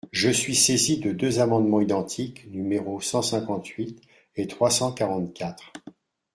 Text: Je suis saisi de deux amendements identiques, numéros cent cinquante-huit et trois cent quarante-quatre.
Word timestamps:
Je 0.11 0.31
suis 0.31 0.55
saisi 0.55 0.97
de 0.97 1.11
deux 1.11 1.39
amendements 1.39 1.79
identiques, 1.79 2.49
numéros 2.49 3.01
cent 3.01 3.21
cinquante-huit 3.21 4.01
et 4.35 4.47
trois 4.47 4.71
cent 4.71 4.91
quarante-quatre. 4.91 5.71